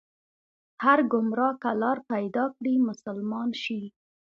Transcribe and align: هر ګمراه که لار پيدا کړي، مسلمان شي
هر 0.83 0.99
ګمراه 1.11 1.53
که 1.61 1.71
لار 1.81 1.97
پيدا 2.11 2.45
کړي، 2.55 2.73
مسلمان 2.89 3.49
شي 3.63 3.81